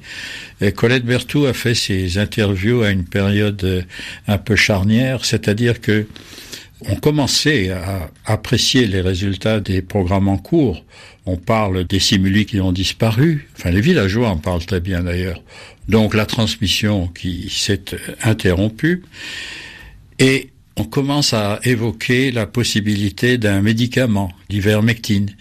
Et 0.62 0.72
Colette 0.72 1.06
Berthoud 1.06 1.46
a 1.46 1.54
fait 1.54 1.76
ses 1.76 2.18
interviews 2.18 2.84
à 2.84 2.90
une 2.90 3.06
période 3.06 3.86
un 4.28 4.38
peu 4.38 4.56
charnière, 4.56 5.24
c'est-à-dire 5.24 5.80
que 5.82 6.08
on 6.82 6.96
commençait 6.96 7.72
à 7.72 8.12
apprécier 8.26 8.86
les 8.86 9.02
résultats 9.02 9.60
des 9.60 9.82
programmes 9.82 10.28
en 10.28 10.38
cours. 10.38 10.84
On 11.28 11.36
parle 11.36 11.84
des 11.84 12.00
simuli 12.00 12.46
qui 12.46 12.62
ont 12.62 12.72
disparu. 12.72 13.50
Enfin, 13.58 13.70
les 13.70 13.82
villageois 13.82 14.30
en 14.30 14.38
parlent 14.38 14.66
très 14.66 14.80
bien 14.80 15.04
d'ailleurs. 15.04 15.44
Donc 15.90 16.14
la 16.14 16.26
transmission 16.26 17.08
qui 17.08 17.50
s'est 17.50 17.84
interrompue. 18.24 19.04
Et 20.20 20.50
on 20.78 20.84
commence 20.86 21.34
à 21.34 21.60
évoquer 21.64 22.32
la 22.32 22.46
possibilité 22.46 23.38
d'un 23.38 23.62
médicament, 23.62 24.32
l'ivermectine, 24.50 25.32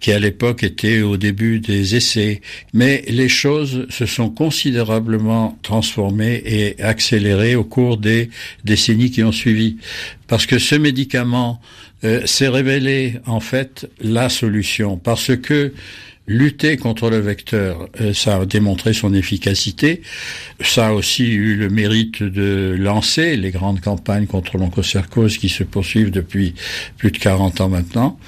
qui 0.00 0.12
à 0.12 0.18
l'époque 0.18 0.62
était 0.62 1.02
au 1.02 1.16
début 1.18 1.60
des 1.60 1.94
essais. 1.94 2.40
Mais 2.72 3.04
les 3.08 3.28
choses 3.28 3.86
se 3.90 4.06
sont 4.06 4.30
considérablement 4.30 5.58
transformées 5.62 6.42
et 6.46 6.80
accélérées 6.80 7.56
au 7.56 7.64
cours 7.64 7.98
des 7.98 8.30
décennies 8.64 9.10
qui 9.10 9.22
ont 9.24 9.32
suivi. 9.32 9.76
Parce 10.26 10.46
que 10.46 10.58
ce 10.58 10.76
médicament 10.76 11.60
euh, 12.04 12.26
s'est 12.26 12.48
révélé 12.48 13.20
en 13.26 13.40
fait 13.40 13.88
la 14.00 14.28
solution. 14.28 14.96
Parce 14.96 15.36
que 15.36 15.72
lutter 16.26 16.76
contre 16.76 17.10
le 17.10 17.18
vecteur, 17.18 17.88
euh, 18.00 18.14
ça 18.14 18.36
a 18.36 18.46
démontré 18.46 18.92
son 18.92 19.14
efficacité. 19.14 20.02
Ça 20.60 20.88
a 20.88 20.92
aussi 20.92 21.32
eu 21.32 21.56
le 21.56 21.68
mérite 21.68 22.22
de 22.22 22.74
lancer 22.78 23.36
les 23.36 23.50
grandes 23.50 23.80
campagnes 23.80 24.26
contre 24.26 24.56
l'oncocercose 24.56 25.38
qui 25.38 25.48
se 25.48 25.64
poursuivent 25.64 26.10
depuis 26.10 26.54
plus 26.96 27.10
de 27.10 27.18
40 27.18 27.60
ans 27.60 27.68
maintenant. 27.68 28.18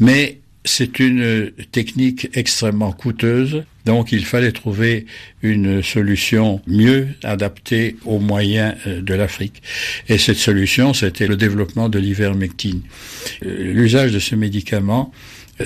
Mais 0.00 0.37
c'est 0.64 0.98
une 0.98 1.50
technique 1.72 2.28
extrêmement 2.34 2.92
coûteuse, 2.92 3.64
donc 3.84 4.12
il 4.12 4.24
fallait 4.24 4.52
trouver 4.52 5.06
une 5.42 5.82
solution 5.82 6.60
mieux 6.66 7.08
adaptée 7.22 7.96
aux 8.04 8.18
moyens 8.18 8.74
euh, 8.86 9.00
de 9.00 9.14
l'Afrique. 9.14 9.62
Et 10.08 10.18
cette 10.18 10.36
solution, 10.36 10.92
c'était 10.92 11.26
le 11.26 11.36
développement 11.36 11.88
de 11.88 11.98
l'ivermectine. 11.98 12.82
Euh, 13.44 13.72
l'usage 13.72 14.12
de 14.12 14.18
ce 14.18 14.34
médicament 14.34 15.12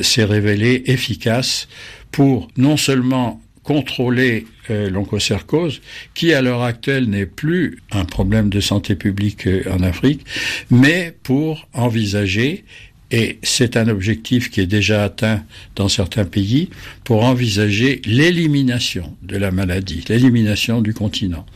s'est 0.01 0.25
révélé 0.25 0.85
efficace 0.87 1.69
pour 2.11 2.49
non 2.57 2.77
seulement 2.77 3.43
contrôler 3.63 4.47
euh, 4.71 4.91
l'oncocercose, 4.91 5.81
qui 6.15 6.33
à 6.33 6.43
l'heure 6.43 6.63
actuelle 6.63 7.09
n'est 7.09 7.27
plus 7.27 7.79
un 7.93 8.05
problème 8.05 8.49
de 8.49 8.61
santé 8.61 8.97
publique 8.97 9.47
euh, 9.47 9.63
en 9.71 9.83
Afrique, 9.83 10.25
mais 10.71 11.15
pour 11.23 11.69
envisager, 11.73 12.65
et 13.13 13.39
c'est 13.43 13.77
un 13.77 13.89
objectif 13.89 14.51
qui 14.51 14.61
est 14.61 14.67
déjà 14.67 15.05
atteint 15.05 15.43
dans 15.77 15.89
certains 15.89 16.25
pays, 16.25 16.71
pour 17.05 17.25
envisager 17.25 18.01
l'élimination 18.07 19.15
de 19.23 19.37
la 19.37 19.51
maladie, 19.51 20.03
l'élimination 20.09 20.81
du 20.81 20.95
continent. 20.95 21.47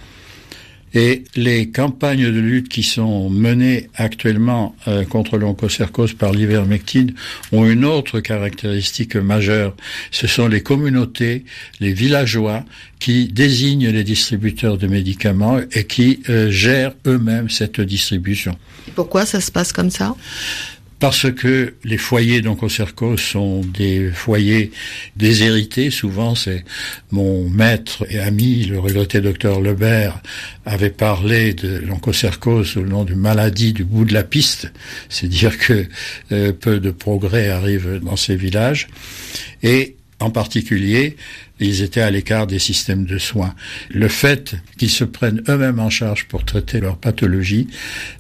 Et 0.94 1.24
les 1.34 1.68
campagnes 1.68 2.24
de 2.24 2.40
lutte 2.40 2.68
qui 2.68 2.82
sont 2.82 3.28
menées 3.28 3.90
actuellement 3.96 4.74
euh, 4.88 5.04
contre 5.04 5.36
l'oncocercose 5.36 6.14
par 6.14 6.32
l'ivermectine 6.32 7.12
ont 7.52 7.66
une 7.66 7.84
autre 7.84 8.20
caractéristique 8.20 9.16
majeure. 9.16 9.76
Ce 10.10 10.26
sont 10.26 10.48
les 10.48 10.62
communautés, 10.62 11.44
les 11.80 11.92
villageois 11.92 12.64
qui 12.98 13.26
désignent 13.28 13.90
les 13.90 14.04
distributeurs 14.04 14.78
de 14.78 14.86
médicaments 14.86 15.60
et 15.72 15.84
qui 15.84 16.20
euh, 16.30 16.50
gèrent 16.50 16.94
eux-mêmes 17.06 17.50
cette 17.50 17.80
distribution. 17.80 18.56
Pourquoi 18.94 19.26
ça 19.26 19.42
se 19.42 19.50
passe 19.50 19.72
comme 19.72 19.90
ça? 19.90 20.14
Parce 20.98 21.30
que 21.30 21.74
les 21.84 21.98
foyers 21.98 22.40
d'oncocercose 22.40 23.20
sont 23.20 23.60
des 23.60 24.10
foyers 24.10 24.70
déshérités. 25.16 25.90
Souvent, 25.90 26.34
c'est 26.34 26.64
mon 27.10 27.48
maître 27.48 28.06
et 28.08 28.18
ami, 28.18 28.64
le 28.64 28.78
regretté 28.78 29.20
docteur 29.20 29.60
Lebert, 29.60 30.20
avait 30.64 30.90
parlé 30.90 31.52
de 31.52 31.78
l'oncocercose 31.78 32.68
sous 32.68 32.82
le 32.82 32.88
nom 32.88 33.04
de 33.04 33.14
maladie 33.14 33.72
du 33.72 33.84
bout 33.84 34.04
de 34.04 34.14
la 34.14 34.22
piste. 34.22 34.72
C'est 35.08 35.28
dire 35.28 35.58
que 35.58 35.86
euh, 36.32 36.52
peu 36.52 36.80
de 36.80 36.90
progrès 36.90 37.50
arrivent 37.50 38.00
dans 38.02 38.16
ces 38.16 38.36
villages. 38.36 38.88
Et 39.62 39.95
en 40.18 40.30
particulier, 40.30 41.16
ils 41.60 41.82
étaient 41.82 42.00
à 42.00 42.10
l'écart 42.10 42.46
des 42.46 42.58
systèmes 42.58 43.04
de 43.04 43.18
soins. 43.18 43.54
Le 43.90 44.08
fait 44.08 44.54
qu'ils 44.78 44.90
se 44.90 45.04
prennent 45.04 45.42
eux-mêmes 45.48 45.78
en 45.78 45.90
charge 45.90 46.26
pour 46.26 46.44
traiter 46.44 46.80
leur 46.80 46.96
pathologie 46.96 47.68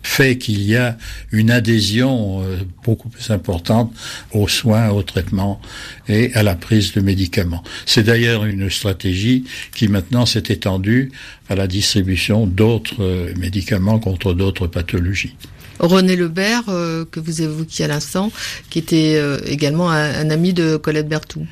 fait 0.02 0.36
qu'il 0.36 0.62
y 0.62 0.76
a 0.76 0.98
une 1.32 1.50
adhésion 1.50 2.42
euh, 2.42 2.58
beaucoup 2.84 3.08
plus 3.08 3.30
importante 3.30 3.94
aux 4.32 4.48
soins, 4.48 4.90
aux 4.90 5.02
traitements 5.02 5.60
et 6.08 6.34
à 6.34 6.42
la 6.42 6.54
prise 6.54 6.92
de 6.92 7.00
médicaments. 7.00 7.64
C'est 7.86 8.04
d'ailleurs 8.04 8.44
une 8.44 8.68
stratégie 8.68 9.44
qui 9.74 9.88
maintenant 9.88 10.26
s'est 10.26 10.44
étendue 10.48 11.12
à 11.48 11.54
la 11.54 11.66
distribution 11.66 12.46
d'autres 12.46 13.02
euh, 13.02 13.34
médicaments 13.36 13.98
contre 13.98 14.34
d'autres 14.34 14.66
pathologies. 14.66 15.34
René 15.78 16.16
Lebert, 16.16 16.64
euh, 16.68 17.04
que 17.10 17.20
vous 17.20 17.42
évoquiez 17.42 17.84
à 17.84 17.88
l'instant, 17.88 18.32
qui 18.70 18.78
était 18.78 19.20
également 19.46 19.90
un, 19.90 20.30
ami 20.30 20.52
de 20.52 20.76
Colette 20.76 21.08
Berthoud. 21.08 21.46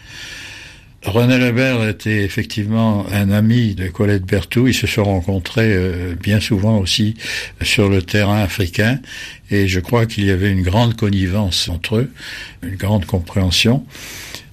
René 1.05 1.37
Lebert 1.37 1.87
était 1.87 2.23
effectivement 2.23 3.05
un 3.13 3.31
ami 3.31 3.75
de 3.75 3.89
Colette 3.89 4.25
Berthoud. 4.25 4.69
Ils 4.69 4.75
se 4.75 4.87
sont 4.87 5.05
rencontrés 5.05 5.75
euh, 5.75 6.15
bien 6.15 6.41
souvent 6.41 6.79
aussi 6.79 7.15
sur 7.61 7.91
le 7.91 8.01
terrain 8.01 8.41
africain 8.41 9.01
et 9.51 9.69
je 9.69 9.81
crois 9.81 10.07
qu'il 10.07 10.25
y 10.25 10.31
avait 10.31 10.51
une 10.51 10.63
grande 10.63 10.97
connivence 10.97 11.69
entre 11.69 11.97
eux, 11.97 12.11
une 12.63 12.77
grande 12.77 13.05
compréhension. 13.05 13.85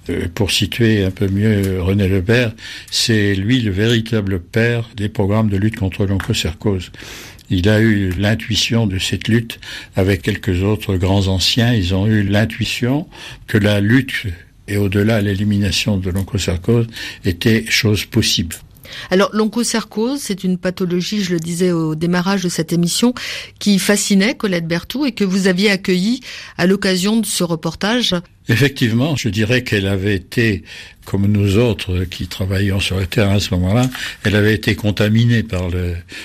Euh, 0.10 0.28
pour 0.34 0.52
situer 0.52 1.06
un 1.06 1.12
peu 1.12 1.30
mieux 1.30 1.82
René 1.82 2.10
Lebert, 2.10 2.52
c'est 2.90 3.34
lui 3.34 3.62
le 3.62 3.72
véritable 3.72 4.42
père 4.42 4.90
des 4.98 5.08
programmes 5.08 5.50
de 5.50 5.58
lutte 5.58 5.78
contre 5.78 6.06
l'oncocercose. 6.06 6.92
Il 7.54 7.68
a 7.68 7.82
eu 7.82 8.12
l'intuition 8.12 8.88
de 8.88 8.98
cette 8.98 9.28
lutte 9.28 9.60
avec 9.98 10.22
quelques 10.22 10.64
autres 10.64 10.96
grands 10.96 11.28
anciens. 11.28 11.74
Ils 11.74 11.94
ont 11.94 12.08
eu 12.08 12.24
l'intuition 12.24 13.08
que 13.46 13.58
la 13.58 13.82
lutte 13.82 14.28
et 14.70 14.78
au-delà 14.78 15.20
l'élimination 15.20 15.98
de 15.98 16.10
l'oncocercose 16.10 16.88
était 17.26 17.66
chose 17.68 18.06
possible. 18.06 18.56
Alors 19.10 19.30
l'oncocercose, 19.34 20.20
c'est 20.22 20.44
une 20.44 20.58
pathologie, 20.58 21.24
je 21.24 21.34
le 21.34 21.40
disais 21.40 21.72
au 21.72 21.96
démarrage 21.96 22.44
de 22.44 22.50
cette 22.50 22.74
émission, 22.74 23.14
qui 23.60 23.80
fascinait 23.80 24.36
Colette 24.36 24.68
Berthoud 24.68 25.08
et 25.08 25.12
que 25.12 25.24
vous 25.24 25.48
aviez 25.48 25.72
accueillie 25.72 26.22
à 26.58 26.66
l'occasion 26.66 27.18
de 27.18 27.26
ce 27.26 27.44
reportage. 27.44 28.16
Effectivement, 28.50 29.16
je 29.16 29.30
dirais 29.30 29.64
qu'elle 29.64 29.86
avait 29.86 30.16
été, 30.16 30.64
comme 31.06 31.28
nous 31.28 31.58
autres 31.58 32.06
qui 32.06 32.28
travaillions 32.28 32.80
sur 32.80 32.98
le 33.00 33.06
terrain 33.06 33.36
à 33.36 33.40
ce 33.40 33.54
moment-là, 33.54 33.90
elle 34.24 34.36
avait 34.36 34.56
été 34.56 34.76
contaminée 34.76 35.44
par 35.44 35.70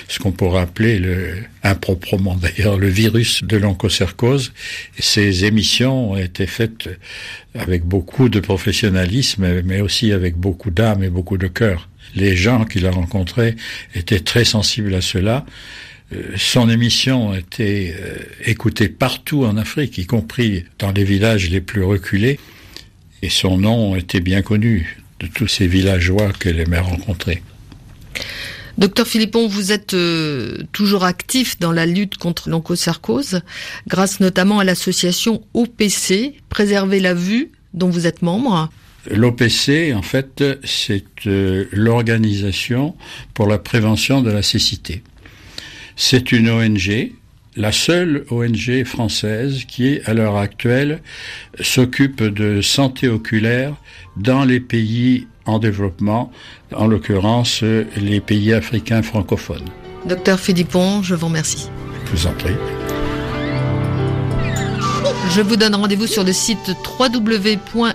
ce 0.07 0.19
qu'on 0.19 0.31
pourrait 0.31 0.61
appeler 0.61 0.97
le, 0.97 1.35
improprement 1.63 2.35
d'ailleurs, 2.35 2.77
le 2.77 2.89
virus 2.89 3.43
de 3.43 3.57
l'oncocercose. 3.57 4.51
Ces 4.97 5.45
émissions 5.45 6.11
ont 6.11 6.17
été 6.17 6.47
faites 6.47 6.89
avec 7.53 7.83
beaucoup 7.85 8.29
de 8.29 8.39
professionnalisme, 8.39 9.61
mais 9.63 9.81
aussi 9.81 10.11
avec 10.11 10.35
beaucoup 10.35 10.71
d'âme 10.71 11.03
et 11.03 11.09
beaucoup 11.09 11.37
de 11.37 11.47
cœur 11.47 11.87
les 12.17 12.35
gens 12.35 12.65
qu'il 12.65 12.85
a 12.85 12.91
rencontrés 12.91 13.55
étaient 13.95 14.19
très 14.19 14.45
sensibles 14.45 14.93
à 14.93 15.01
cela. 15.01 15.45
Euh, 16.13 16.33
son 16.37 16.69
émission 16.69 17.33
été 17.33 17.93
euh, 17.93 18.17
écoutée 18.45 18.89
partout 18.89 19.45
en 19.45 19.57
Afrique, 19.57 19.97
y 19.97 20.05
compris 20.05 20.65
dans 20.79 20.91
les 20.91 21.03
villages 21.03 21.49
les 21.49 21.61
plus 21.61 21.83
reculés, 21.83 22.39
et 23.21 23.29
son 23.29 23.57
nom 23.57 23.95
était 23.95 24.21
bien 24.21 24.41
connu 24.41 24.97
de 25.19 25.27
tous 25.27 25.47
ces 25.47 25.67
villageois 25.67 26.31
qu'elle 26.33 26.59
aimait 26.59 26.79
rencontrer. 26.79 27.41
Docteur 28.77 29.07
Philippon, 29.07 29.47
vous 29.47 29.71
êtes 29.71 29.95
euh, 29.95 30.59
toujours 30.71 31.03
actif 31.03 31.57
dans 31.57 31.71
la 31.71 31.87
lutte 31.87 32.17
contre 32.17 32.49
l'oncocercose, 32.49 33.41
grâce 33.87 34.19
notamment 34.19 34.59
à 34.59 34.63
l'association 34.63 35.43
OPC, 35.55 36.35
Préserver 36.49 36.99
la 36.99 37.15
vue, 37.15 37.51
dont 37.73 37.89
vous 37.89 38.05
êtes 38.05 38.21
membre. 38.21 38.69
L'OPC, 39.11 39.93
en 39.95 40.01
fait, 40.01 40.43
c'est 40.63 41.03
euh, 41.27 41.65
l'organisation 41.71 42.95
pour 43.33 43.47
la 43.47 43.57
prévention 43.57 44.21
de 44.21 44.31
la 44.31 44.41
cécité. 44.41 45.03
C'est 45.95 46.31
une 46.31 46.49
ONG, 46.49 47.11
la 47.55 47.71
seule 47.71 48.25
ONG 48.29 48.83
française 48.83 49.63
qui, 49.67 49.99
à 50.05 50.13
l'heure 50.13 50.37
actuelle, 50.37 51.01
s'occupe 51.59 52.21
de 52.21 52.61
santé 52.61 53.07
oculaire 53.07 53.75
dans 54.15 54.45
les 54.45 54.59
pays 54.59 55.27
en 55.45 55.59
développement, 55.59 56.31
en 56.73 56.87
l'occurrence 56.87 57.63
les 57.63 58.19
pays 58.19 58.53
africains 58.53 59.01
francophones. 59.01 59.65
Docteur 60.05 60.39
Philippon, 60.39 61.01
je 61.01 61.15
vous 61.15 61.27
remercie. 61.27 61.69
Je 62.05 62.11
vous 62.11 62.27
en 62.27 62.33
prie. 62.33 62.55
Je 65.29 65.41
vous 65.41 65.57
donne 65.57 65.75
rendez-vous 65.75 66.07
sur 66.07 66.23
le 66.23 66.31
site 66.31 66.71
www.rfi.fr 66.99 67.85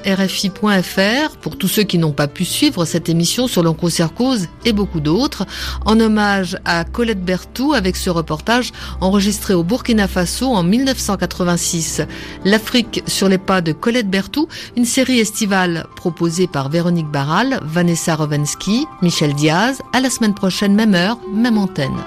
pour 1.41 1.57
tous 1.57 1.69
ceux 1.69 1.83
qui 1.83 1.99
n'ont 1.99 2.13
pas 2.13 2.29
pu 2.29 2.45
suivre 2.45 2.85
cette 2.85 3.09
émission 3.09 3.47
sur 3.49 3.63
l'oncocercose 3.63 4.49
et 4.65 4.73
beaucoup 4.73 5.01
d'autres, 5.01 5.47
en 5.87 5.99
hommage 5.99 6.59
à 6.65 6.85
Colette 6.85 7.25
Berthoud 7.25 7.75
avec 7.75 7.97
ce 7.97 8.11
reportage 8.11 8.71
enregistré 9.01 9.55
au 9.55 9.65
Burkina 9.65 10.09
Faso 10.09 10.47
en 10.47 10.63
1986. 10.63 12.03
L'Afrique 12.45 13.03
sur 13.07 13.29
les 13.29 13.39
pas 13.39 13.61
de 13.61 13.73
Colette 13.73 14.11
Berthoud, 14.11 14.49
une 14.77 14.85
série 14.85 15.19
estivale 15.19 15.87
proposée 15.97 16.47
par 16.47 16.69
Véronique 16.69 17.11
Barral, 17.11 17.61
Vanessa 17.63 18.15
Rovensky, 18.15 18.87
Michel 19.01 19.35
Diaz. 19.35 19.81
À 19.93 20.01
la 20.01 20.11
semaine 20.11 20.35
prochaine, 20.35 20.75
même 20.75 20.95
heure, 20.95 21.19
même 21.35 21.59
antenne. 21.59 22.05